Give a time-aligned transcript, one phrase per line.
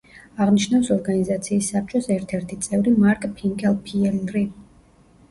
[0.43, 4.43] აღნიშნავს ორგანიზაციის საბჭოს ერთ-ერთი წევრი მარკ ფინკელფიელრი.